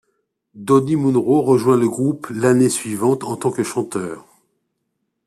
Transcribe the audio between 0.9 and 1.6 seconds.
Munro